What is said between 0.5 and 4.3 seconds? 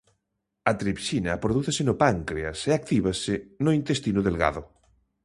A tripsina prodúcese no páncreas e actívase no intestino